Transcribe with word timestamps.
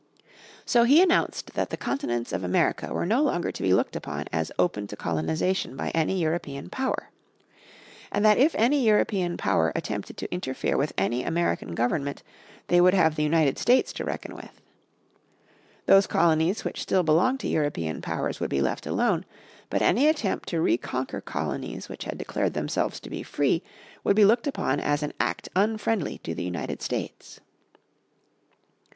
So 0.65 0.81
he 0.83 0.99
announced 1.03 1.53
that 1.53 1.69
the 1.69 1.77
Continents 1.77 2.33
of 2.33 2.43
America 2.43 2.91
were 2.91 3.05
no 3.05 3.21
longer 3.21 3.51
to 3.51 3.61
be 3.61 3.71
looked 3.71 3.95
upon 3.95 4.25
as 4.33 4.51
open 4.57 4.87
to 4.87 4.95
colonisation 4.95 5.77
by 5.77 5.89
any 5.91 6.19
European 6.19 6.71
power. 6.71 7.11
And 8.11 8.25
that 8.25 8.39
if 8.39 8.55
any 8.55 8.83
European 8.83 9.37
power 9.37 9.71
attempted 9.75 10.17
to 10.17 10.33
interfere 10.33 10.75
with 10.75 10.91
any 10.97 11.21
American 11.23 11.75
government 11.75 12.23
they 12.65 12.81
would 12.81 12.95
have 12.95 13.13
the 13.13 13.21
United 13.21 13.59
States 13.59 13.93
to 13.93 14.03
reckon 14.03 14.33
with. 14.35 14.59
Those 15.85 16.07
colonies 16.07 16.65
which 16.65 16.81
still 16.81 17.03
belonged 17.03 17.39
to 17.41 17.47
European 17.47 18.01
powers 18.01 18.39
would 18.39 18.49
be 18.49 18.59
left 18.59 18.87
alone, 18.87 19.23
but 19.69 19.83
any 19.83 20.07
attempt 20.07 20.49
to 20.49 20.59
reconquer 20.61 21.21
colonies 21.21 21.89
which 21.89 22.05
had 22.05 22.17
declared 22.17 22.55
themselves 22.55 22.99
to 23.01 23.09
be 23.11 23.21
free 23.21 23.61
would 24.03 24.15
be 24.15 24.25
looked 24.25 24.47
upon 24.47 24.79
as 24.79 25.03
an 25.03 25.13
act 25.19 25.47
unfriendly 25.55 26.17
to 26.23 26.33
the 26.33 26.43
United 26.43 26.81
States. 26.81 27.39